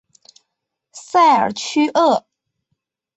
[0.93, 2.25] 塞尔屈厄。